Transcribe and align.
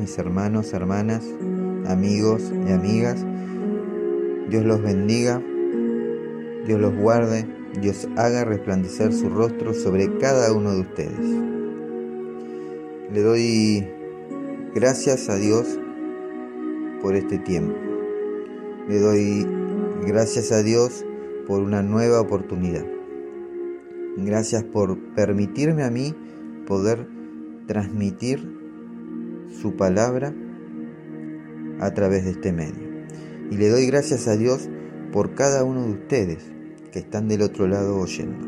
Mis 0.00 0.16
hermanos, 0.16 0.72
hermanas, 0.72 1.22
amigos 1.86 2.50
y 2.66 2.72
amigas. 2.72 3.22
Dios 4.48 4.64
los 4.64 4.80
bendiga, 4.80 5.42
Dios 6.66 6.80
los 6.80 6.96
guarde, 6.96 7.46
Dios 7.82 8.08
haga 8.16 8.46
resplandecer 8.46 9.12
su 9.12 9.28
rostro 9.28 9.74
sobre 9.74 10.16
cada 10.16 10.54
uno 10.54 10.72
de 10.72 10.80
ustedes. 10.80 11.20
Le 13.12 13.20
doy 13.20 13.86
gracias 14.74 15.28
a 15.28 15.36
Dios 15.36 15.78
por 17.02 17.14
este 17.14 17.36
tiempo. 17.36 17.74
Le 18.88 19.00
doy 19.00 19.46
gracias 20.06 20.50
a 20.50 20.62
Dios 20.62 21.04
por 21.46 21.60
una 21.60 21.82
nueva 21.82 22.22
oportunidad. 22.22 22.86
Gracias 24.16 24.64
por 24.64 24.98
permitirme 25.14 25.84
a 25.84 25.90
mí 25.90 26.14
poder 26.66 27.06
transmitir 27.66 28.59
su 29.50 29.76
palabra 29.76 30.32
a 31.80 31.92
través 31.92 32.24
de 32.24 32.32
este 32.32 32.52
medio. 32.52 32.88
Y 33.50 33.56
le 33.56 33.68
doy 33.68 33.86
gracias 33.86 34.28
a 34.28 34.36
Dios 34.36 34.68
por 35.12 35.34
cada 35.34 35.64
uno 35.64 35.84
de 35.84 35.92
ustedes 35.92 36.44
que 36.92 37.00
están 37.00 37.28
del 37.28 37.42
otro 37.42 37.66
lado 37.66 37.98
oyendo. 37.98 38.46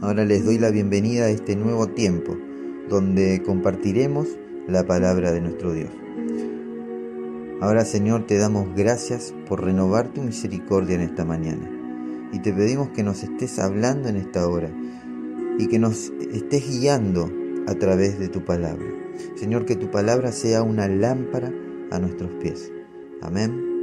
Ahora 0.00 0.24
les 0.24 0.44
doy 0.44 0.58
la 0.58 0.70
bienvenida 0.70 1.24
a 1.24 1.30
este 1.30 1.56
nuevo 1.56 1.88
tiempo 1.88 2.36
donde 2.88 3.42
compartiremos 3.44 4.28
la 4.68 4.84
palabra 4.84 5.32
de 5.32 5.40
nuestro 5.40 5.72
Dios. 5.72 5.90
Ahora 7.60 7.84
Señor 7.84 8.26
te 8.26 8.36
damos 8.36 8.74
gracias 8.74 9.34
por 9.48 9.64
renovar 9.64 10.12
tu 10.12 10.22
misericordia 10.22 10.96
en 10.96 11.02
esta 11.02 11.24
mañana 11.24 11.70
y 12.32 12.40
te 12.40 12.52
pedimos 12.52 12.90
que 12.90 13.02
nos 13.02 13.22
estés 13.22 13.58
hablando 13.58 14.08
en 14.08 14.16
esta 14.16 14.46
hora 14.48 14.70
y 15.58 15.68
que 15.68 15.78
nos 15.78 16.12
estés 16.32 16.68
guiando 16.68 17.30
a 17.66 17.74
través 17.74 18.18
de 18.18 18.28
tu 18.28 18.44
palabra. 18.44 19.03
Señor, 19.36 19.64
que 19.66 19.76
tu 19.76 19.90
palabra 19.90 20.32
sea 20.32 20.62
una 20.62 20.88
lámpara 20.88 21.52
a 21.90 21.98
nuestros 21.98 22.30
pies. 22.42 22.72
Amén. 23.22 23.74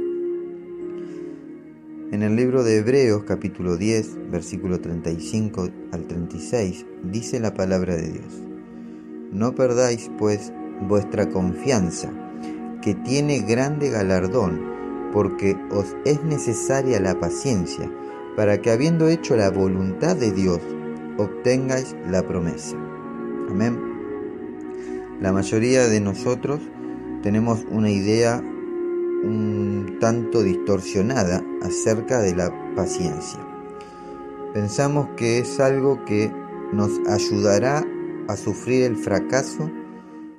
En 2.12 2.22
el 2.22 2.36
libro 2.36 2.62
de 2.62 2.76
Hebreos 2.76 3.24
capítulo 3.24 3.78
10, 3.78 4.30
versículo 4.30 4.80
35 4.80 5.68
al 5.92 6.06
36, 6.06 6.84
dice 7.04 7.40
la 7.40 7.54
palabra 7.54 7.96
de 7.96 8.10
Dios. 8.10 8.42
No 9.32 9.54
perdáis 9.54 10.10
pues 10.18 10.52
vuestra 10.82 11.30
confianza, 11.30 12.10
que 12.82 12.94
tiene 12.94 13.40
grande 13.40 13.88
galardón, 13.88 14.60
porque 15.12 15.56
os 15.70 15.96
es 16.04 16.22
necesaria 16.22 17.00
la 17.00 17.18
paciencia, 17.18 17.90
para 18.36 18.60
que 18.60 18.70
habiendo 18.70 19.08
hecho 19.08 19.34
la 19.34 19.50
voluntad 19.50 20.14
de 20.14 20.32
Dios, 20.32 20.60
obtengáis 21.16 21.96
la 22.10 22.22
promesa. 22.26 22.76
Amén. 23.48 23.91
La 25.22 25.30
mayoría 25.32 25.86
de 25.86 26.00
nosotros 26.00 26.58
tenemos 27.22 27.64
una 27.70 27.88
idea 27.88 28.40
un 28.40 29.98
tanto 30.00 30.42
distorsionada 30.42 31.44
acerca 31.62 32.20
de 32.20 32.34
la 32.34 32.52
paciencia. 32.74 33.38
Pensamos 34.52 35.10
que 35.16 35.38
es 35.38 35.60
algo 35.60 36.04
que 36.06 36.32
nos 36.72 36.90
ayudará 37.08 37.86
a 38.26 38.36
sufrir 38.36 38.82
el 38.82 38.96
fracaso 38.96 39.70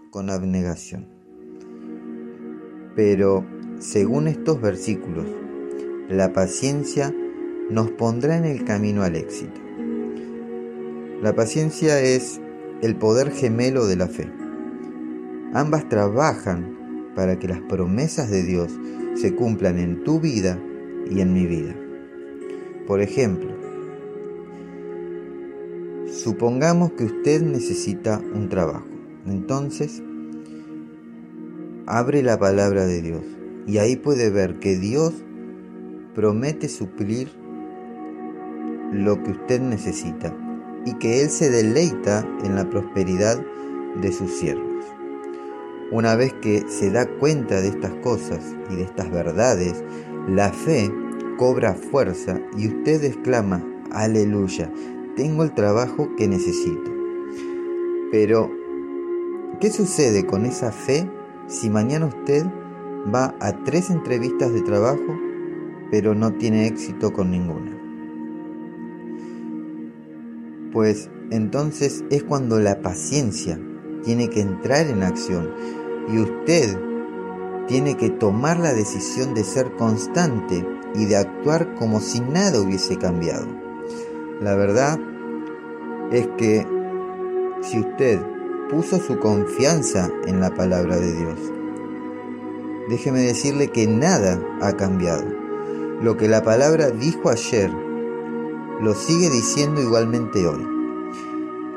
con 0.10 0.30
abnegación. 0.30 1.08
Pero, 2.94 3.46
según 3.80 4.28
estos 4.28 4.60
versículos, 4.60 5.28
la 6.10 6.34
paciencia 6.34 7.16
nos 7.70 7.90
pondrá 7.92 8.36
en 8.36 8.44
el 8.44 8.66
camino 8.66 9.04
al 9.04 9.16
éxito. 9.16 9.62
La 11.22 11.34
paciencia 11.34 12.02
es 12.02 12.42
el 12.82 12.98
poder 12.98 13.32
gemelo 13.32 13.88
de 13.88 13.96
la 13.96 14.10
fe. 14.10 14.43
Ambas 15.54 15.88
trabajan 15.88 17.12
para 17.16 17.38
que 17.38 17.48
las 17.48 17.62
promesas 17.62 18.32
de 18.32 18.44
Dios 18.44 18.72
se 19.16 19.36
cumplan 19.36 19.78
en 19.78 20.04
tu 20.04 20.20
vida 20.20 20.60
y 21.10 21.22
en 21.22 21.32
mi 21.32 21.46
vida. 21.46 21.76
Por 22.88 23.02
ejemplo, 23.02 23.52
supongamos 26.08 26.94
que 26.94 27.06
usted 27.06 27.42
necesita 27.44 28.20
un 28.34 28.50
trabajo. 28.50 28.88
Entonces, 29.28 30.02
abre 31.86 32.24
la 32.24 32.40
palabra 32.40 32.86
de 32.86 33.02
Dios 33.02 33.24
y 33.68 33.78
ahí 33.78 33.96
puede 33.96 34.32
ver 34.32 34.60
que 34.60 34.78
Dios 34.78 35.14
promete 36.16 36.68
suplir 36.68 37.30
lo 38.92 39.22
que 39.24 39.32
usted 39.32 39.62
necesita 39.62 40.36
y 40.86 40.96
que 40.96 41.22
Él 41.22 41.30
se 41.30 41.50
deleita 41.50 42.28
en 42.44 42.56
la 42.56 42.70
prosperidad 42.70 43.44
de 44.02 44.12
sus 44.12 44.32
siervos. 44.32 44.86
Una 45.94 46.16
vez 46.16 46.34
que 46.42 46.66
se 46.68 46.90
da 46.90 47.06
cuenta 47.06 47.62
de 47.62 47.68
estas 47.68 47.94
cosas 48.02 48.56
y 48.72 48.76
de 48.78 48.82
estas 48.82 49.12
verdades, 49.12 49.84
la 50.28 50.52
fe 50.52 50.92
cobra 51.38 51.76
fuerza 51.76 52.42
y 52.58 52.68
usted 52.68 53.04
exclama, 53.04 53.64
aleluya, 53.92 54.72
tengo 55.16 55.44
el 55.44 55.54
trabajo 55.54 56.10
que 56.18 56.28
necesito. 56.28 56.92
Pero, 58.12 58.50
¿qué 59.60 59.70
sucede 59.70 60.26
con 60.26 60.48
esa 60.48 60.72
fe 60.72 61.08
si 61.46 61.70
mañana 61.70 62.08
usted 62.08 62.44
va 63.14 63.36
a 63.40 63.64
tres 63.64 63.92
entrevistas 63.92 64.52
de 64.52 64.62
trabajo 64.62 65.20
pero 65.92 66.16
no 66.16 66.34
tiene 66.34 66.66
éxito 66.66 67.14
con 67.14 67.30
ninguna? 67.30 67.84
pues 70.72 71.12
entonces 71.30 72.04
es 72.10 72.24
cuando 72.24 72.60
la 72.60 72.82
paciencia 72.82 73.60
tiene 74.04 74.30
que 74.30 74.42
entrar 74.42 74.88
en 74.88 75.04
acción 75.04 75.52
y 76.10 76.20
usted 76.20 76.78
tiene 77.68 77.96
que 77.96 78.10
tomar 78.10 78.60
la 78.60 78.74
decisión 78.74 79.34
de 79.34 79.44
ser 79.44 79.72
constante 79.76 80.66
y 80.96 81.06
de 81.06 81.18
actuar 81.18 81.76
como 81.76 82.02
si 82.02 82.20
nada 82.20 82.60
hubiese 82.62 82.98
cambiado. 82.98 83.48
La 84.42 84.56
verdad 84.56 85.00
es 86.12 86.28
que 86.38 86.68
si 87.62 87.80
usted 87.80 88.20
puso 88.70 89.00
su 89.00 89.20
confianza 89.20 90.10
en 90.26 90.40
la 90.40 90.54
palabra 90.54 90.98
de 90.98 91.14
Dios, 91.14 91.40
déjeme 92.90 93.22
decirle 93.22 93.70
que 93.70 93.88
nada 93.88 94.42
ha 94.62 94.74
cambiado. 94.74 95.24
Lo 96.02 96.18
que 96.18 96.28
la 96.28 96.44
palabra 96.44 96.90
dijo 96.90 97.30
ayer 97.30 97.72
lo 98.82 98.94
sigue 98.94 99.30
diciendo 99.30 99.82
igualmente 99.82 100.46
hoy. 100.46 100.68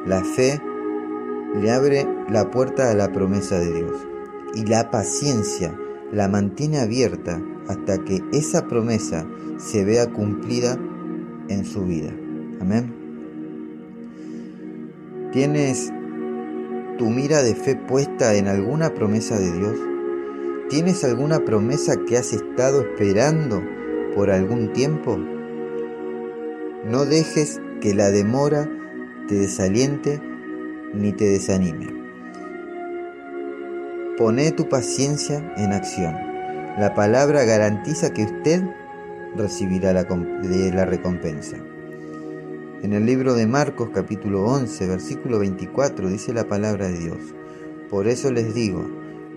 La 0.05 0.25
fe 0.25 0.61
le 1.55 1.71
abre 1.71 2.09
la 2.29 2.51
puerta 2.51 2.91
a 2.91 2.95
la 2.95 3.13
promesa 3.13 3.59
de 3.59 3.73
Dios 3.73 4.16
y 4.57 4.65
la 4.65 4.91
paciencia 4.91 5.79
la 6.13 6.29
mantiene 6.29 6.79
abierta 6.79 7.41
hasta 7.69 8.03
que 8.05 8.23
esa 8.33 8.67
promesa 8.67 9.27
se 9.59 9.85
vea 9.85 10.11
cumplida 10.11 10.79
en 11.49 11.65
su 11.67 11.85
vida. 11.85 12.11
Amén. 12.61 12.93
¿Tienes 15.33 15.93
tu 16.97 17.11
mira 17.11 17.43
de 17.43 17.55
fe 17.55 17.77
puesta 17.77 18.35
en 18.35 18.49
alguna 18.49 18.95
promesa 18.95 19.39
de 19.39 19.53
Dios? 19.53 19.79
¿Tienes 20.71 21.05
alguna 21.05 21.45
promesa 21.45 21.97
que 22.09 22.17
has 22.17 22.33
estado 22.33 22.81
esperando 22.81 23.63
por 24.15 24.31
algún 24.31 24.73
tiempo? 24.73 25.19
No 26.87 27.05
dejes 27.05 27.61
que 27.83 27.93
la 27.93 28.11
demora 28.11 28.71
te 29.29 29.35
desaliente 29.35 30.23
ni 30.95 31.13
te 31.13 31.27
desanime. 31.27 32.06
Pone 34.17 34.51
tu 34.51 34.67
paciencia 34.67 35.53
en 35.59 35.75
acción. 35.75 36.15
La 36.79 36.95
palabra 36.95 37.45
garantiza 37.45 38.15
que 38.15 38.25
usted 38.25 38.63
recibirá 39.37 39.93
la, 39.93 40.05
recompensa. 40.87 41.59
En 42.83 42.95
el 42.95 43.05
libro 43.05 43.35
de 43.35 43.47
Marcos 43.47 43.91
capítulo 43.93 44.45
11 44.45 44.87
versículo 44.87 45.39
24 45.41 46.09
dice 46.09 46.33
la 46.33 46.49
palabra 46.49 46.89
de 46.89 46.99
Dios. 46.99 47.19
Por 47.91 48.09
eso 48.09 48.33
les 48.33 48.55
digo, 48.55 48.87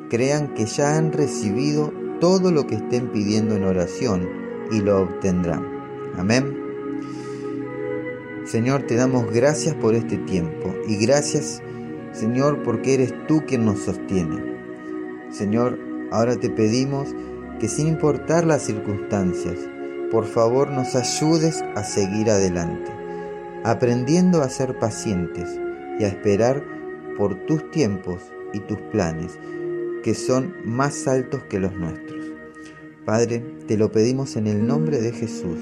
crean 0.10 0.54
que 0.54 0.66
ya 0.66 0.96
han 0.96 1.12
recibido 1.12 1.92
todo 2.22 2.50
lo 2.50 2.66
que 2.66 2.76
estén 2.76 3.12
pidiendo 3.12 3.58
en 3.58 3.66
oración 3.66 4.30
y 4.72 4.80
lo 4.80 5.02
obtendrán. 5.02 5.68
Amén. 6.18 6.58
Señor, 8.46 8.84
te 8.84 8.96
damos 8.96 9.30
gracias 9.30 9.76
por 9.76 9.94
este 9.94 10.18
tiempo 10.20 10.74
y 10.88 10.96
gracias, 11.06 11.62
Señor, 12.14 12.64
porque 12.64 12.94
eres 12.94 13.14
tú 13.28 13.44
quien 13.46 13.66
nos 13.66 13.80
sostiene. 13.80 14.59
Señor, 15.32 15.80
ahora 16.12 16.36
te 16.36 16.50
pedimos 16.50 17.16
que 17.60 17.68
sin 17.68 17.88
importar 17.88 18.46
las 18.46 18.64
circunstancias, 18.64 19.58
por 20.12 20.26
favor 20.26 20.72
nos 20.72 20.96
ayudes 20.96 21.62
a 21.76 21.84
seguir 21.84 22.30
adelante, 22.30 22.92
aprendiendo 23.64 24.42
a 24.42 24.50
ser 24.50 24.80
pacientes 24.80 25.60
y 26.00 26.04
a 26.04 26.08
esperar 26.08 26.64
por 27.18 27.36
tus 27.46 27.70
tiempos 27.70 28.32
y 28.54 28.60
tus 28.62 28.78
planes, 28.92 29.38
que 30.04 30.16
son 30.16 30.56
más 30.66 31.08
altos 31.08 31.44
que 31.44 31.60
los 31.60 31.74
nuestros. 31.74 32.26
Padre, 33.06 33.44
te 33.68 33.78
lo 33.78 33.92
pedimos 33.92 34.36
en 34.36 34.48
el 34.48 34.66
nombre 34.66 35.00
de 35.00 35.12
Jesús. 35.12 35.60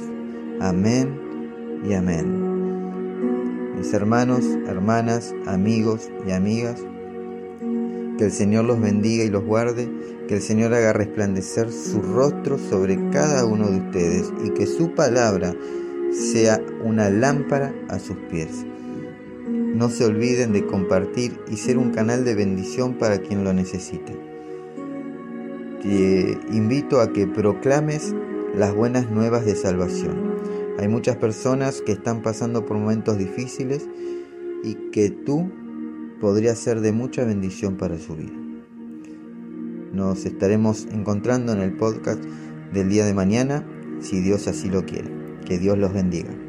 Amén 0.62 1.82
y 1.84 1.94
amén. 1.94 3.76
Mis 3.76 3.94
hermanos, 3.94 4.46
hermanas, 4.68 5.36
amigos 5.46 6.10
y 6.26 6.32
amigas, 6.32 6.84
Que 8.18 8.26
el 8.26 8.32
Señor 8.32 8.66
los 8.66 8.82
bendiga 8.82 9.24
y 9.24 9.30
los 9.30 9.44
guarde, 9.44 9.88
que 10.28 10.36
el 10.36 10.42
Señor 10.42 10.74
haga 10.74 10.94
resplandecer 10.94 11.72
su 11.72 12.02
rostro 12.02 12.58
sobre 12.58 12.98
cada 13.12 13.46
uno 13.46 13.70
de 13.70 13.78
ustedes 13.78 14.34
y 14.44 14.50
que 14.52 14.66
su 14.66 14.96
palabra 14.96 15.56
sea 16.12 16.60
una 16.84 17.10
lámpara 17.10 17.74
a 17.90 18.00
sus 18.00 18.18
pies. 18.32 18.66
No 19.48 19.90
se 19.90 20.06
olviden 20.06 20.54
de 20.54 20.66
compartir 20.66 21.40
y 21.52 21.58
ser 21.58 21.78
un 21.78 21.92
canal 21.92 22.26
de 22.26 22.34
bendición 22.34 22.96
para 22.96 23.20
quien 23.20 23.44
lo 23.44 23.54
necesite. 23.54 24.18
Te 25.84 26.38
invito 26.52 27.00
a 27.00 27.14
que 27.14 27.28
proclames 27.28 28.16
las 28.56 28.74
buenas 28.74 29.12
nuevas 29.12 29.46
de 29.46 29.56
salvación. 29.56 30.36
Hay 30.80 30.88
muchas 30.88 31.18
personas 31.18 31.82
que 31.82 31.92
están 31.92 32.24
pasando 32.24 32.66
por 32.66 32.78
momentos 32.78 33.18
difíciles 33.18 33.88
y 34.64 34.76
que 34.92 35.12
tú 35.12 35.52
podrías 36.20 36.58
ser 36.58 36.82
de 36.82 36.92
mucha 36.92 37.24
bendición 37.24 37.78
para 37.78 37.98
su 37.98 38.16
vida. 38.16 38.34
Nos 39.94 40.26
estaremos 40.26 40.88
encontrando 40.92 41.54
en 41.54 41.62
el 41.62 41.74
podcast 41.74 42.24
del 42.74 42.90
día 42.90 43.06
de 43.06 43.14
mañana, 43.14 43.66
si 44.02 44.22
Dios 44.22 44.48
así 44.48 44.70
lo 44.70 44.86
quiere. 44.86 45.10
Que 45.46 45.58
Dios 45.58 45.78
los 45.78 45.94
bendiga. 45.94 46.47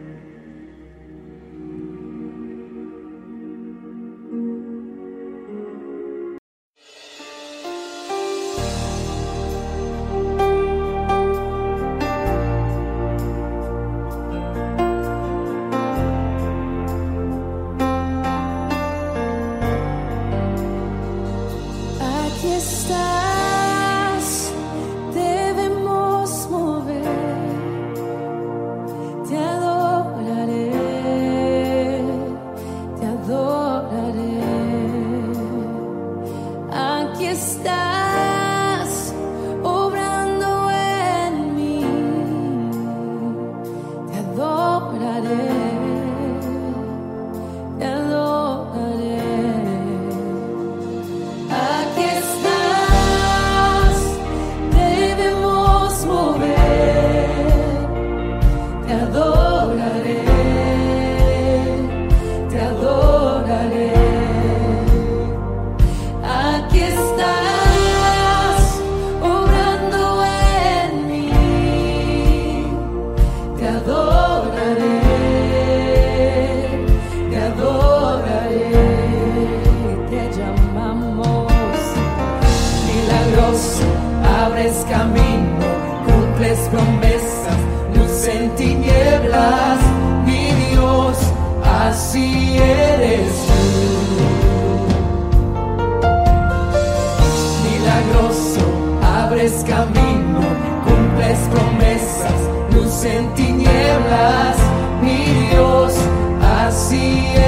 En 103.08 103.34
tinieblas, 103.34 104.56
mi 105.02 105.48
Dios, 105.50 105.94
así 106.42 107.26
eres 107.34 107.47